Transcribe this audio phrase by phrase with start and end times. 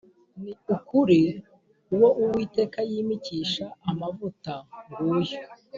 [0.41, 1.21] Ni ukuri
[1.93, 4.53] uwo uwiteka yimikisha amavuta
[4.89, 5.39] nguyu